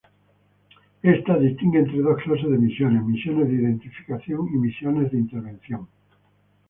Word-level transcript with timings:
Ésta 1.03 1.37
distingue 1.37 1.77
entre 1.81 2.01
dos 2.05 2.15
clases 2.23 2.41
de 2.51 2.57
misiones: 2.65 3.03
Misiones 3.11 3.49
de 3.49 3.53
identificación 3.61 4.47
y 4.47 4.57
misiones 4.57 5.11
de 5.11 5.17
intervención. 5.19 5.87